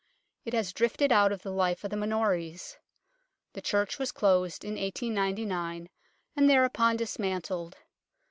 [0.45, 2.75] It has drifted out of the life of the Minories.
[3.53, 5.89] The church was closed in 1899,
[6.35, 7.77] and thereupon dismantled.